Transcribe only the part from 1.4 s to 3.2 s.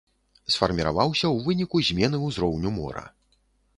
выніку змены ўзроўню мора.